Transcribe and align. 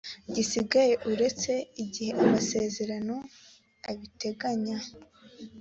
gisigaye 0.33 0.93
uretse 1.11 1.51
igihe 1.83 2.11
amasezerano 2.23 3.15
abiteganya 3.89 4.77